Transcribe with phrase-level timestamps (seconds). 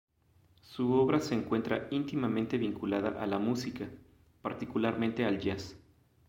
[0.63, 3.87] Su obra se encuentra íntimamente vinculada a la música,
[4.41, 5.77] particularmente al jazz.